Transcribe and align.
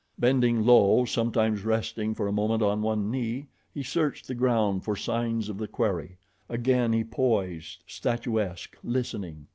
Bending 0.17 0.63
low, 0.65 1.05
sometimes 1.05 1.63
resting 1.63 2.15
for 2.15 2.27
a 2.27 2.31
moment 2.31 2.63
on 2.63 2.81
one 2.81 3.11
knee, 3.11 3.49
he 3.71 3.83
searched 3.83 4.27
the 4.27 4.33
ground 4.33 4.83
for 4.83 4.95
signs 4.95 5.47
of 5.47 5.59
the 5.59 5.67
quarry; 5.67 6.17
again 6.49 6.91
he 6.91 7.03
poised, 7.03 7.83
statuesque, 7.85 8.75
listening. 8.83 9.45